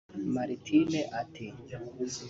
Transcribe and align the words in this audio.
Martine 0.35 0.99
ati 1.21 1.45